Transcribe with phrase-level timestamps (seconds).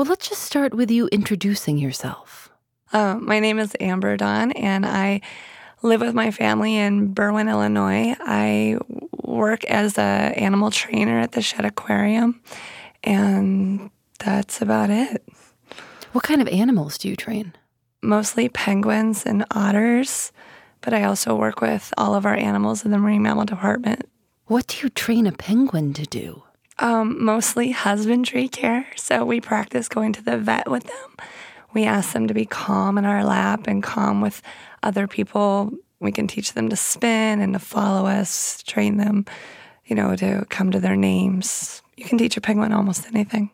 [0.00, 2.48] Well, let's just start with you introducing yourself.
[2.90, 5.20] Uh, my name is Amber Dawn, and I
[5.82, 8.16] live with my family in Berwyn, Illinois.
[8.18, 8.78] I
[9.22, 12.40] work as an animal trainer at the Shedd Aquarium,
[13.04, 15.22] and that's about it.
[16.12, 17.52] What kind of animals do you train?
[18.00, 20.32] Mostly penguins and otters,
[20.80, 24.08] but I also work with all of our animals in the marine mammal department.
[24.46, 26.44] What do you train a penguin to do?
[26.80, 28.86] Um, mostly husbandry care.
[28.96, 31.26] So we practice going to the vet with them.
[31.72, 34.42] We ask them to be calm in our lap and calm with
[34.82, 35.72] other people.
[36.00, 39.26] We can teach them to spin and to follow us, train them,
[39.84, 41.82] you know, to come to their names.
[41.96, 43.50] You can teach a penguin almost anything.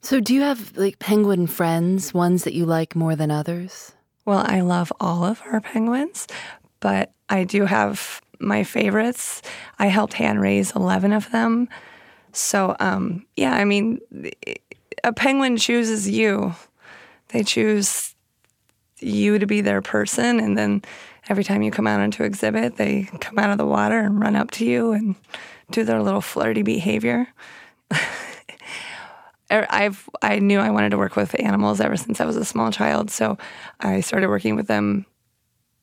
[0.00, 3.92] So, do you have like penguin friends, ones that you like more than others?
[4.24, 6.26] Well, I love all of our penguins,
[6.80, 9.42] but I do have my favorites.
[9.78, 11.68] I helped hand raise 11 of them.
[12.36, 14.00] So, um, yeah, I mean,
[15.02, 16.54] a penguin chooses you.
[17.28, 18.14] They choose
[19.00, 20.82] you to be their person, and then
[21.28, 24.36] every time you come out into exhibit, they come out of the water and run
[24.36, 25.14] up to you and
[25.70, 27.28] do their little flirty behavior.
[29.52, 32.46] Er, I've I knew I wanted to work with animals ever since I was a
[32.46, 33.36] small child, so
[33.78, 35.04] I started working with them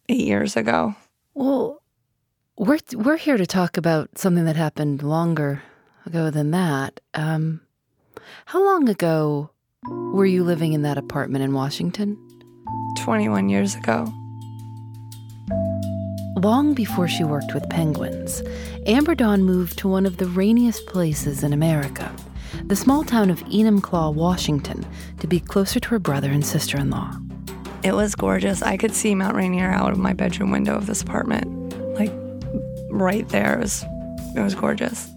[0.09, 0.95] eight years ago.
[1.35, 1.83] Well,
[2.57, 5.61] we're we're here to talk about something that happened longer
[6.05, 6.99] ago than that.
[7.13, 7.61] Um,
[8.45, 9.51] how long ago
[9.87, 12.17] were you living in that apartment in Washington?
[12.97, 14.11] 21 years ago.
[16.37, 18.41] Long before she worked with penguins,
[18.87, 22.13] Amber Dawn moved to one of the rainiest places in America,
[22.65, 24.85] the small town of Enumclaw, Washington,
[25.19, 27.15] to be closer to her brother and sister in law.
[27.83, 28.61] It was gorgeous.
[28.61, 31.47] I could see Mount Rainier out of my bedroom window of this apartment.
[31.97, 32.11] Like
[32.89, 33.55] right there.
[33.55, 33.85] It was
[34.35, 35.09] it was gorgeous.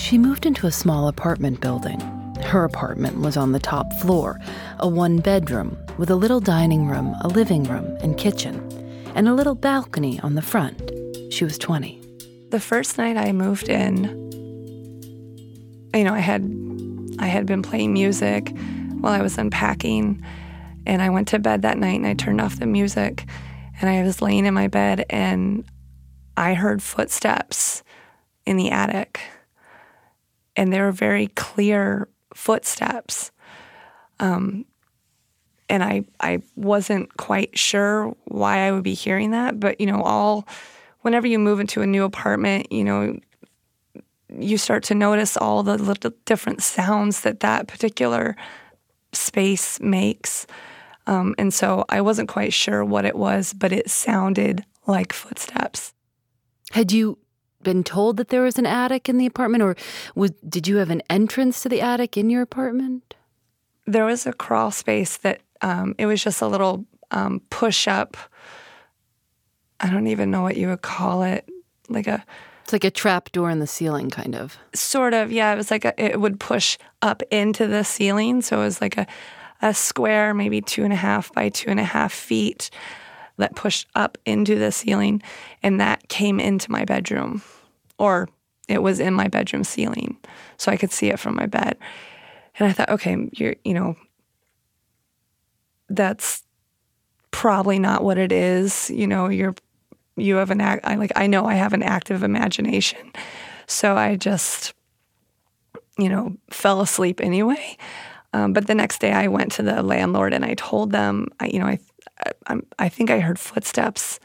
[0.00, 2.00] She moved into a small apartment building.
[2.42, 4.40] Her apartment was on the top floor,
[4.80, 8.56] a one bedroom with a little dining room, a living room, and kitchen,
[9.14, 10.90] and a little balcony on the front.
[11.30, 12.00] She was 20.
[12.48, 14.02] The first night I moved in,
[15.94, 16.42] you know, I had
[17.20, 18.52] I had been playing music
[19.00, 20.24] while I was unpacking,
[20.86, 23.26] and I went to bed that night and I turned off the music,
[23.80, 25.62] and I was laying in my bed and
[26.36, 27.84] I heard footsteps
[28.44, 29.20] in the attic
[30.60, 33.30] and they were very clear footsteps.
[34.20, 34.66] Um,
[35.70, 40.02] and I I wasn't quite sure why I would be hearing that, but you know,
[40.02, 40.46] all
[41.00, 43.18] whenever you move into a new apartment, you know,
[44.28, 48.36] you start to notice all the little different sounds that that particular
[49.14, 50.46] space makes.
[51.06, 55.94] Um, and so I wasn't quite sure what it was, but it sounded like footsteps.
[56.72, 57.16] Had you
[57.62, 59.76] been told that there was an attic in the apartment, or
[60.14, 63.14] was, did you have an entrance to the attic in your apartment?
[63.86, 68.16] There was a crawl space that um, it was just a little um, push up.
[69.80, 71.48] I don't even know what you would call it,
[71.88, 72.24] like a.
[72.62, 74.56] It's like a trap door in the ceiling, kind of.
[74.74, 75.52] Sort of, yeah.
[75.52, 78.96] It was like a, it would push up into the ceiling, so it was like
[78.96, 79.08] a,
[79.60, 82.70] a square, maybe two and a half by two and a half feet,
[83.40, 85.22] that pushed up into the ceiling,
[85.62, 87.42] and that came into my bedroom,
[87.98, 88.28] or
[88.68, 90.16] it was in my bedroom ceiling,
[90.56, 91.76] so I could see it from my bed.
[92.58, 93.96] And I thought, okay, you're, you know,
[95.88, 96.44] that's
[97.30, 98.90] probably not what it is.
[98.90, 99.54] You know, you're,
[100.16, 100.86] you have an act.
[100.86, 103.12] I like, I know I have an active imagination,
[103.66, 104.74] so I just,
[105.98, 107.76] you know, fell asleep anyway.
[108.32, 111.46] Um, but the next day, I went to the landlord and I told them, I,
[111.46, 111.80] you know, I
[112.46, 114.20] I, I think I heard footsteps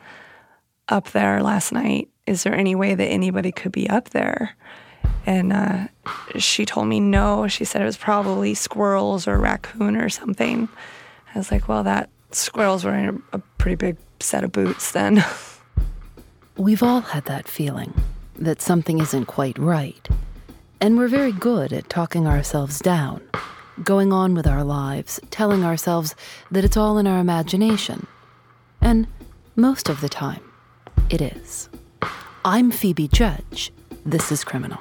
[0.90, 2.10] up there last night.
[2.26, 4.56] Is there any way that anybody could be up there?
[5.26, 5.88] And uh,
[6.38, 7.48] she told me no.
[7.48, 10.70] She said it was probably squirrels or raccoon or something.
[11.34, 15.24] I was like, well, that squirrel's wearing a, a pretty big set of boots then.
[16.58, 17.94] We've all had that feeling
[18.38, 20.08] that something isn't quite right.
[20.80, 23.22] And we're very good at talking ourselves down,
[23.84, 26.16] going on with our lives, telling ourselves
[26.52, 28.08] that it's all in our imagination.
[28.82, 29.08] And
[29.56, 30.42] most of the time,
[31.10, 31.70] it is.
[32.46, 33.72] I'm Phoebe Judge.
[34.06, 34.80] This is Criminal.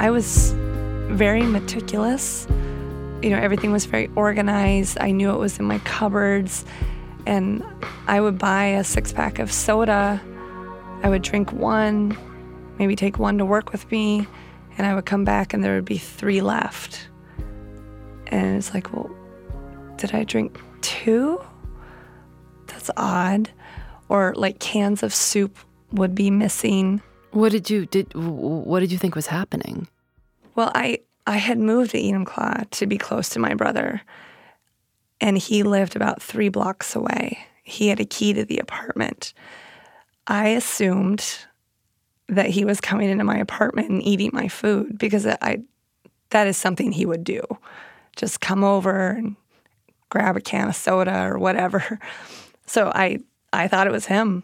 [0.00, 0.54] I was
[1.08, 2.46] very meticulous.
[3.22, 4.98] You know, everything was very organized.
[5.00, 6.64] I knew it was in my cupboards.
[7.28, 7.62] And
[8.06, 10.18] I would buy a six pack of soda.
[11.02, 12.16] I would drink one,
[12.78, 14.26] maybe take one to work with me.
[14.78, 17.06] And I would come back and there would be three left.
[18.28, 19.10] And it's like, well,
[19.98, 21.38] did I drink two?
[22.66, 23.50] That's odd.
[24.08, 25.58] Or like cans of soup
[25.92, 27.02] would be missing.
[27.32, 29.86] What did you did what did you think was happening?
[30.54, 34.00] Well, I I had moved to Enumclaw to be close to my brother.
[35.20, 37.38] And he lived about 3 blocks away.
[37.62, 39.34] He had a key to the apartment.
[40.26, 41.24] I assumed
[42.28, 45.62] that he was coming into my apartment and eating my food because I
[46.30, 47.40] that is something he would do.
[48.16, 49.36] Just come over and
[50.10, 51.98] grab a can of soda or whatever.
[52.70, 53.20] So I
[53.50, 54.42] I thought it was him.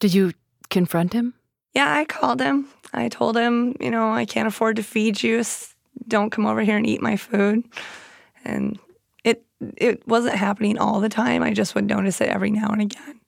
[0.00, 0.32] Did you
[0.70, 1.34] confront him?
[1.74, 2.66] Yeah, I called him.
[2.94, 5.44] I told him, you know, I can't afford to feed you.
[6.06, 7.64] Don't come over here and eat my food.
[8.42, 8.78] And
[9.76, 11.42] it wasn't happening all the time.
[11.42, 13.20] I just would notice it every now and again.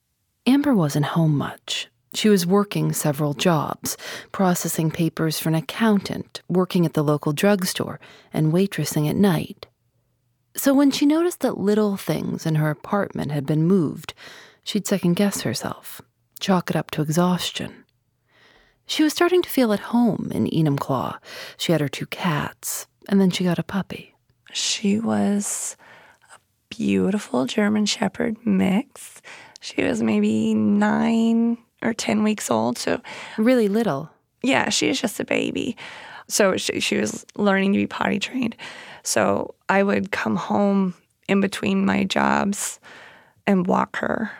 [0.47, 1.88] Amber wasn't home much.
[2.15, 3.97] She was working several jobs,
[4.32, 8.00] processing papers for an accountant, working at the local drugstore,
[8.32, 9.67] and waitressing at night.
[10.56, 14.15] So when she noticed that little things in her apartment had been moved,
[14.65, 16.03] she'd second guess herself,
[16.41, 17.85] chalk it up to exhaustion.
[18.87, 21.19] She was starting to feel at home in Enumclaw.
[21.56, 24.17] She had her two cats, and then she got a puppy.
[24.53, 25.77] She was
[26.70, 29.20] beautiful German Shepherd mix.
[29.61, 32.78] She was maybe nine or 10 weeks old.
[32.78, 33.00] So,
[33.37, 34.11] really little.
[34.43, 35.76] Yeah, she was just a baby.
[36.28, 38.56] So, she, she was learning to be potty trained.
[39.02, 40.94] So, I would come home
[41.28, 42.81] in between my jobs
[43.46, 44.31] and walk her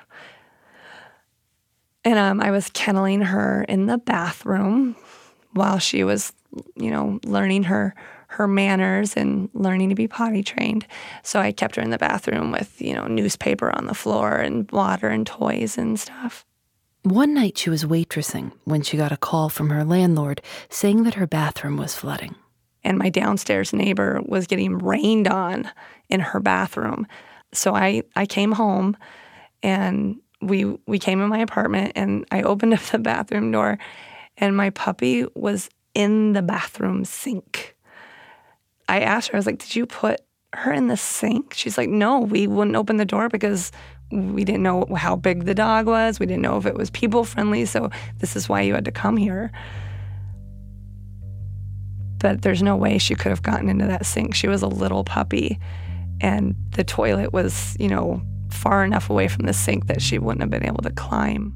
[2.05, 4.97] and um, I was kenneling her in the bathroom
[5.53, 6.33] while she was,
[6.77, 7.95] you know, learning her
[8.31, 10.87] her manners and learning to be potty trained.
[11.25, 14.71] So I kept her in the bathroom with, you know, newspaper on the floor and
[14.71, 16.45] water and toys and stuff.
[17.03, 21.15] One night she was waitressing when she got a call from her landlord saying that
[21.15, 22.37] her bathroom was flooding.
[22.85, 25.69] And my downstairs neighbor was getting rained on
[26.09, 27.09] in her bathroom.
[27.53, 28.97] So I, I came home
[29.61, 33.79] and we we came in my apartment and I opened up the bathroom door
[34.37, 37.77] and my puppy was in the bathroom sink.
[38.91, 40.21] I asked her, I was like, Did you put
[40.53, 41.55] her in the sink?
[41.55, 43.71] She's like, No, we wouldn't open the door because
[44.11, 46.19] we didn't know how big the dog was.
[46.19, 47.65] We didn't know if it was people friendly.
[47.65, 49.53] So this is why you had to come here.
[52.19, 54.35] But there's no way she could have gotten into that sink.
[54.35, 55.61] She was a little puppy.
[56.21, 58.21] And the toilet was, you know,
[58.51, 61.55] far enough away from the sink that she wouldn't have been able to climb.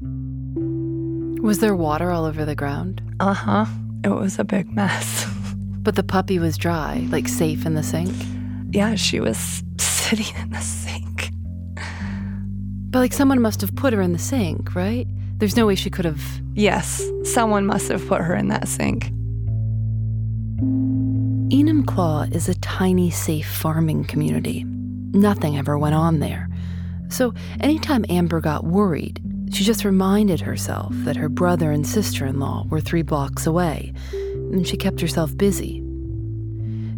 [1.43, 3.01] Was there water all over the ground?
[3.19, 3.65] Uh huh.
[4.03, 5.27] It was a big mess.
[5.85, 8.11] but the puppy was dry, like safe in the sink?
[8.71, 11.29] Yeah, she was sitting in the sink.
[12.89, 15.07] But like someone must have put her in the sink, right?
[15.37, 16.21] There's no way she could have.
[16.55, 19.11] Yes, someone must have put her in that sink.
[21.53, 24.63] Enumclaw is a tiny, safe farming community.
[24.65, 26.49] Nothing ever went on there.
[27.09, 29.21] So anytime Amber got worried,
[29.53, 33.93] she just reminded herself that her brother and sister in law were three blocks away,
[34.51, 35.81] and she kept herself busy.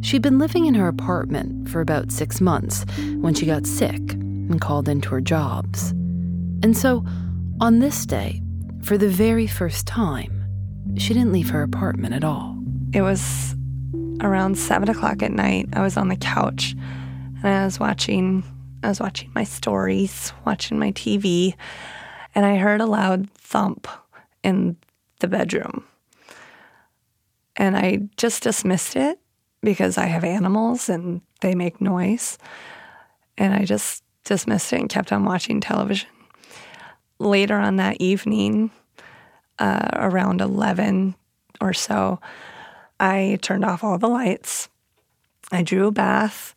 [0.02, 2.86] She'd been living in her apartment for about six months
[3.20, 5.92] when she got sick and called into her jobs.
[6.64, 7.04] And so,
[7.60, 8.42] on this day,
[8.84, 10.46] for the very first time,
[10.98, 12.58] she didn't leave her apartment at all.
[12.94, 13.56] It was
[14.22, 15.70] around seven o'clock at night.
[15.74, 16.76] I was on the couch
[17.44, 18.44] and I was watching
[18.84, 21.56] I was watching my stories, watching my TV,
[22.36, 23.88] and I heard a loud thump
[24.44, 24.78] in
[25.20, 25.87] the bedroom.
[27.58, 29.20] And I just dismissed it
[29.62, 32.38] because I have animals and they make noise.
[33.38, 36.10] And I just dismissed it and kept on watching television.
[37.20, 38.72] Later on that evening,
[39.58, 41.16] uh, around 11
[41.60, 42.20] or so,
[43.00, 44.70] I turned off all the lights.
[45.52, 46.54] I drew a bath.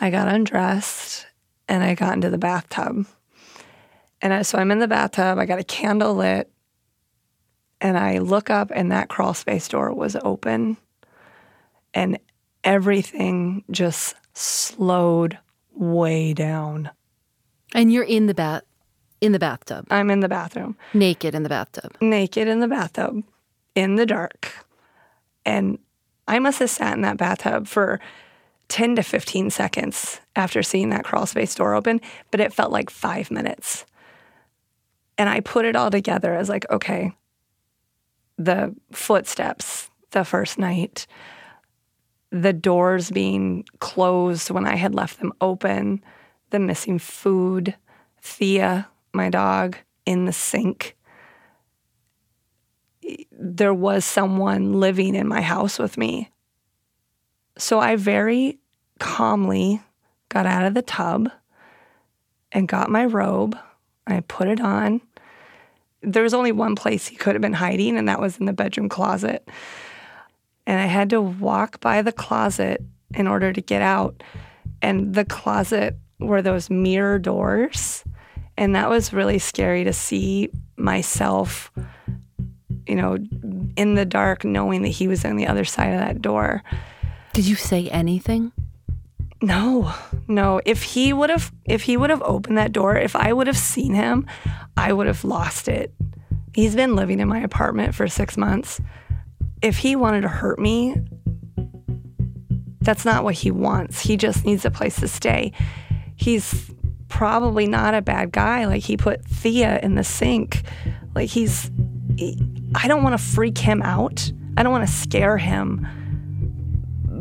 [0.00, 1.26] I got undressed
[1.68, 3.06] and I got into the bathtub.
[4.20, 6.50] And I, so I'm in the bathtub, I got a candle lit,
[7.82, 10.78] and I look up, and that crawl space door was open,
[11.92, 12.18] and
[12.64, 15.36] everything just slowed
[15.74, 16.90] way down.
[17.74, 18.62] And you're in the bath.
[19.20, 19.86] In the bathtub.
[19.90, 21.92] I'm in the bathroom, Naked in the bathtub.
[22.00, 23.22] naked in the bathtub,
[23.76, 24.66] in the dark.
[25.44, 25.78] And
[26.26, 28.00] I must have sat in that bathtub for
[28.68, 32.00] 10 to 15 seconds after seeing that crawl space door open,
[32.32, 33.84] but it felt like five minutes.
[35.18, 37.12] And I put it all together as like, okay,
[38.38, 41.06] the footsteps the first night,
[42.30, 46.02] the doors being closed when I had left them open,
[46.50, 47.74] the missing food,
[48.20, 50.96] Thea, my dog, in the sink.
[53.30, 56.30] There was someone living in my house with me.
[57.58, 58.58] So I very
[58.98, 59.80] calmly
[60.28, 61.30] got out of the tub
[62.52, 63.58] and got my robe.
[64.06, 65.00] I put it on.
[66.02, 68.52] There was only one place he could have been hiding, and that was in the
[68.52, 69.48] bedroom closet.
[70.66, 72.82] And I had to walk by the closet
[73.14, 74.22] in order to get out.
[74.80, 78.04] And the closet were those mirror doors.
[78.56, 81.72] And that was really scary to see myself,
[82.86, 83.16] you know,
[83.76, 86.62] in the dark, knowing that he was on the other side of that door.
[87.32, 88.52] Did you say anything?
[89.42, 89.92] No,
[90.28, 90.60] no.
[90.64, 93.58] If he would have, if he would have opened that door, if I would have
[93.58, 94.26] seen him,
[94.76, 95.92] I would have lost it.
[96.54, 98.80] He's been living in my apartment for six months.
[99.60, 100.96] If he wanted to hurt me,
[102.80, 104.00] that's not what he wants.
[104.00, 105.52] He just needs a place to stay.
[106.14, 106.70] He's
[107.08, 108.66] probably not a bad guy.
[108.66, 110.62] Like he put Thea in the sink.
[111.14, 111.70] Like he's,
[112.16, 112.40] he-
[112.76, 114.30] I don't want to freak him out.
[114.56, 115.86] I don't want to scare him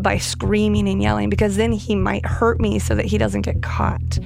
[0.01, 3.61] by screaming and yelling because then he might hurt me so that he doesn't get
[3.61, 4.19] caught.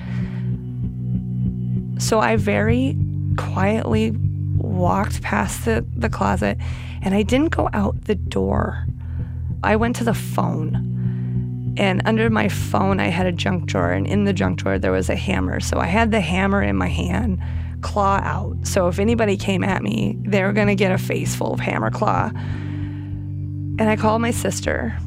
[1.99, 2.97] So I very
[3.37, 4.11] quietly
[4.57, 6.57] walked past the, the closet
[7.01, 8.85] and I didn't go out the door.
[9.63, 10.93] I went to the phone.
[11.77, 14.93] And under my phone, I had a junk drawer, and in the junk drawer, there
[14.93, 15.59] was a hammer.
[15.59, 17.41] So I had the hammer in my hand,
[17.81, 18.55] claw out.
[18.63, 21.59] So if anybody came at me, they were going to get a face full of
[21.59, 22.31] hammer claw.
[22.33, 24.97] And I called my sister.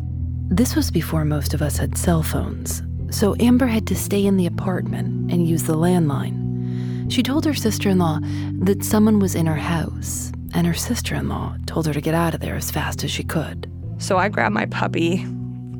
[0.50, 4.38] This was before most of us had cell phones, so Amber had to stay in
[4.38, 7.12] the apartment and use the landline.
[7.12, 8.18] She told her sister in law
[8.60, 12.14] that someone was in her house, and her sister in law told her to get
[12.14, 13.70] out of there as fast as she could.
[13.98, 15.20] So I grabbed my puppy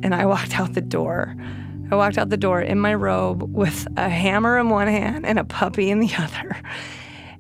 [0.03, 1.35] and I walked out the door.
[1.91, 5.39] I walked out the door in my robe with a hammer in one hand and
[5.39, 6.61] a puppy in the other.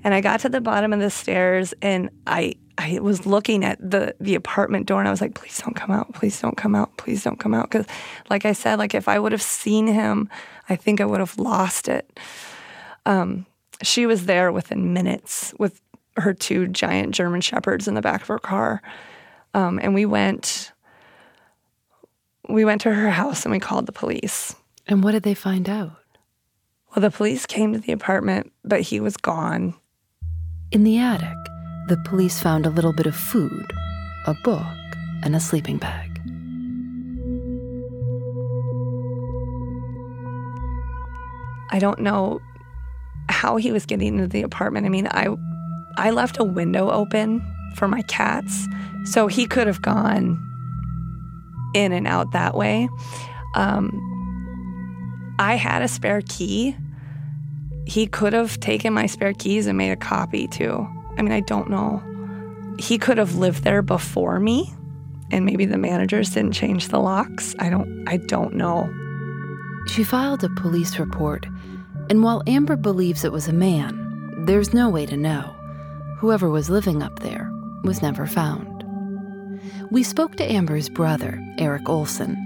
[0.02, 3.78] And I got to the bottom of the stairs and I I was looking at
[3.78, 6.14] the the apartment door and I was like, please don't come out.
[6.14, 6.96] Please don't come out.
[6.96, 7.70] Please don't come out.
[7.70, 7.84] Cause
[8.30, 10.30] like I said, like if I would have seen him,
[10.68, 12.18] I think I would have lost it.
[13.04, 13.46] Um,
[13.82, 15.80] she was there within minutes with
[16.16, 18.80] her two giant German shepherds in the back of her car.
[19.54, 20.72] Um, and we went
[22.48, 24.54] we went to her house and we called the police.
[24.86, 25.92] And what did they find out?
[26.94, 29.74] Well, the police came to the apartment, but he was gone.
[30.70, 31.36] In the attic,
[31.88, 33.72] the police found a little bit of food,
[34.26, 34.62] a book,
[35.22, 36.20] and a sleeping bag.
[41.70, 42.40] I don't know
[43.30, 44.86] how he was getting into the apartment.
[44.86, 45.34] I mean, I
[45.96, 47.42] I left a window open
[47.74, 48.66] for my cats,
[49.04, 50.38] so he could have gone
[51.74, 52.88] in and out that way.
[53.54, 54.04] Um,
[55.38, 56.76] I had a spare key.
[57.86, 60.86] He could have taken my spare keys and made a copy too.
[61.18, 62.02] I mean, I don't know.
[62.78, 64.72] He could have lived there before me,
[65.30, 67.54] and maybe the managers didn't change the locks.
[67.58, 68.08] I don't.
[68.08, 68.88] I don't know.
[69.88, 71.46] She filed a police report,
[72.08, 75.54] and while Amber believes it was a man, there's no way to know.
[76.18, 77.50] Whoever was living up there
[77.84, 78.84] was never found.
[79.90, 82.36] We spoke to Amber's brother, Eric Olson,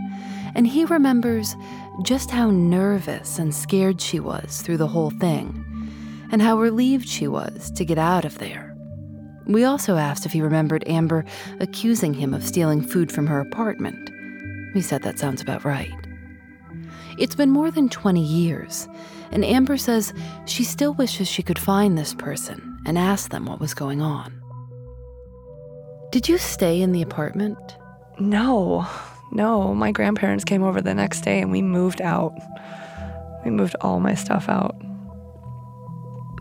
[0.54, 1.56] and he remembers
[2.02, 5.64] just how nervous and scared she was through the whole thing,
[6.32, 8.74] and how relieved she was to get out of there.
[9.46, 11.24] We also asked if he remembered Amber
[11.60, 14.10] accusing him of stealing food from her apartment.
[14.74, 15.92] He said that sounds about right.
[17.18, 18.88] It's been more than 20 years,
[19.30, 20.14] and Amber says
[20.46, 24.32] she still wishes she could find this person and ask them what was going on.
[26.10, 27.58] Did you stay in the apartment?
[28.18, 28.86] No,
[29.30, 29.74] no.
[29.74, 32.34] My grandparents came over the next day and we moved out.
[33.44, 34.76] We moved all my stuff out.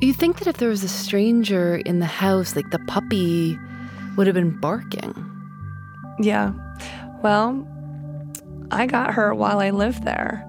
[0.01, 3.59] You think that if there was a stranger in the house, like the puppy
[4.17, 5.13] would have been barking?
[6.19, 6.53] Yeah.
[7.21, 7.67] Well,
[8.71, 10.43] I got her while I lived there.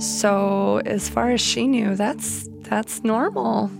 [0.00, 3.70] So as far as she knew, that's that's normal.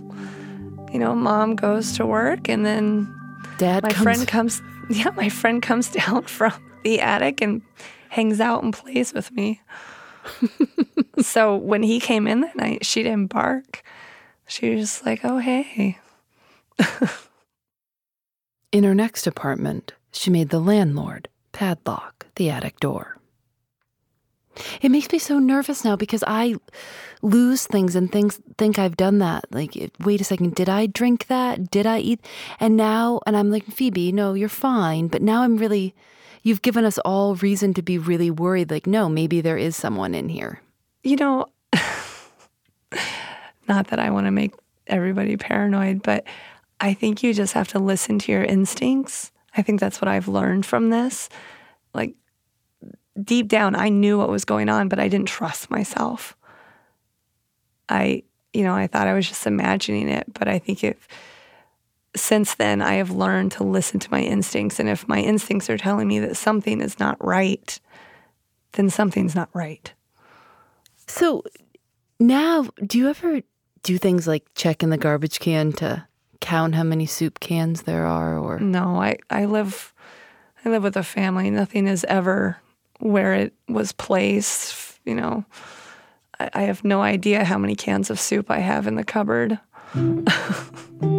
[0.93, 3.13] You know, mom goes to work and then
[3.57, 6.53] Dad my comes friend comes yeah, my friend comes down from
[6.85, 7.61] the attic and
[8.07, 9.61] hangs out and plays with me.
[11.19, 13.83] so when he came in that night, she didn't bark.
[14.47, 15.99] She was like, oh, hey.
[18.71, 23.17] In her next apartment, she made the landlord padlock the attic door.
[24.81, 26.55] It makes me so nervous now because I
[27.21, 29.45] lose things and things think I've done that.
[29.51, 31.69] Like, wait a second, did I drink that?
[31.69, 32.25] Did I eat?
[32.59, 35.07] And now, and I'm like, Phoebe, no, you're fine.
[35.07, 35.93] But now I'm really,
[36.43, 38.71] you've given us all reason to be really worried.
[38.71, 40.61] Like, no, maybe there is someone in here.
[41.03, 41.45] You know,
[43.67, 44.53] not that I want to make
[44.87, 46.25] everybody paranoid, but
[46.79, 49.31] I think you just have to listen to your instincts.
[49.55, 51.29] I think that's what I've learned from this.
[51.93, 52.15] Like,
[53.21, 56.37] deep down, I knew what was going on, but I didn't trust myself.
[57.89, 61.07] I, you know, I thought I was just imagining it, but I think if
[62.15, 64.79] since then I have learned to listen to my instincts.
[64.79, 67.79] And if my instincts are telling me that something is not right,
[68.73, 69.93] then something's not right.
[71.07, 71.43] So
[72.19, 73.41] now, do you ever
[73.87, 76.05] do things like check in the garbage can to
[76.41, 79.93] count how many soup cans there are or No, I, I live
[80.65, 81.49] I live with a family.
[81.49, 82.57] Nothing is ever
[82.99, 85.45] where it was placed, you know.
[86.37, 89.57] I, I have no idea how many cans of soup I have in the cupboard.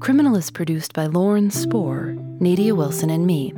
[0.00, 3.52] Criminal is produced by Lauren Spohr, Nadia Wilson, and me.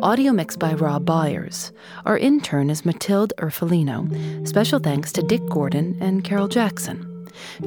[0.00, 1.72] Audio mixed by Rob Byers.
[2.04, 4.46] Our intern is Matilde Urfolino.
[4.46, 7.08] Special thanks to Dick Gordon and Carol Jackson.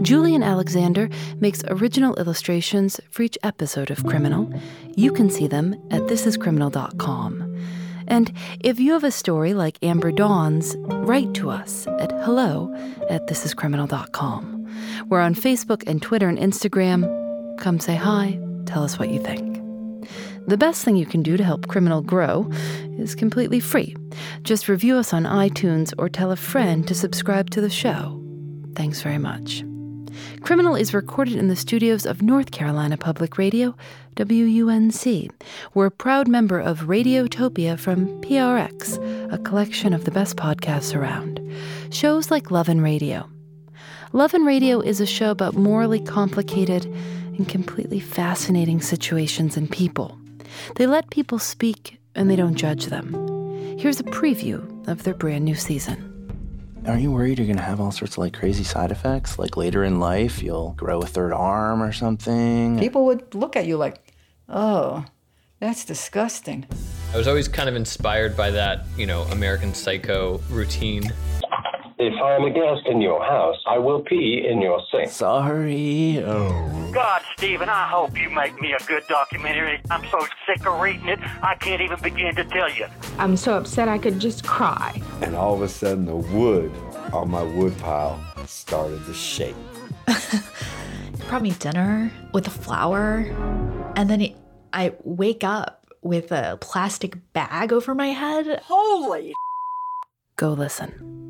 [0.01, 4.51] Julian Alexander makes original illustrations for each episode of Criminal.
[4.95, 7.55] You can see them at thisiscriminal.com.
[8.07, 12.74] And if you have a story like Amber Dawn's, write to us at hello
[13.10, 14.55] at thisiscriminal.com.
[15.10, 17.57] We're on Facebook and Twitter and Instagram.
[17.57, 19.55] Come say hi, tell us what you think.
[20.48, 22.50] The best thing you can do to help Criminal grow
[23.00, 23.96] is completely free.
[24.44, 28.22] Just review us on iTunes or tell a friend to subscribe to the show.
[28.76, 29.63] Thanks very much.
[30.41, 33.76] Criminal is recorded in the studios of North Carolina Public Radio,
[34.15, 35.32] WUNC.
[35.74, 41.41] We're a proud member of Radiotopia from PRX, a collection of the best podcasts around.
[41.89, 43.28] Shows like Love and Radio.
[44.13, 50.17] Love and Radio is a show about morally complicated and completely fascinating situations and people.
[50.76, 53.13] They let people speak and they don't judge them.
[53.78, 56.12] Here's a preview of their brand new season.
[56.88, 59.39] Aren't you worried you're going to have all sorts of like crazy side effects?
[59.39, 62.78] Like later in life, you'll grow a third arm or something?
[62.78, 64.13] People would look at you like,
[64.48, 65.04] oh,
[65.60, 66.65] that's disgusting.
[67.13, 71.12] I was always kind of inspired by that, you know, American Psycho routine.
[71.98, 75.10] If I'm a guest in your house, I will pee in your sink.
[75.10, 76.22] Sorry.
[76.24, 76.91] Oh.
[76.94, 79.82] God, Stephen, I hope you make me a good documentary.
[79.91, 82.86] I'm so sick of reading it, I can't even begin to tell you.
[83.17, 85.02] I'm so upset I could just cry.
[85.21, 86.71] And all of a sudden, the wood
[87.12, 89.56] on my wood pile started to shake.
[91.26, 93.26] He brought me dinner with a flower,
[93.95, 94.38] and then it,
[94.71, 98.62] I wake up with a plastic bag over my head.
[98.63, 99.34] Holy!
[100.36, 101.25] Go listen.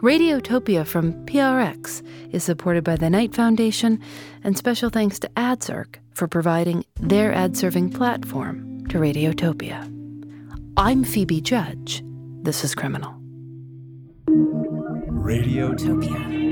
[0.00, 2.02] Radiotopia from PRX
[2.32, 4.00] is supported by the Knight Foundation,
[4.44, 9.94] and special thanks to AdZerk for providing their ad serving platform to Radiotopia.
[10.76, 12.02] I'm Phoebe Judge.
[12.42, 13.14] This is Criminal.
[14.28, 16.47] Radiotopia.